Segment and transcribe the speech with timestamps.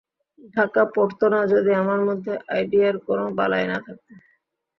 [0.55, 4.07] ঢাকা পড়ত না যদি আমার মধ্যে আইডিয়ার কোনো বালাই না থাকত।